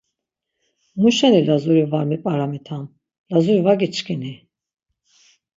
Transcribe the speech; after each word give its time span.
Muşeni 1.01 1.41
Lazuri 1.47 1.85
var 1.91 2.05
mip̌aramitam, 2.09 2.83
Lazuri 3.31 3.61
var 3.65 3.75
giçkini? 3.83 4.33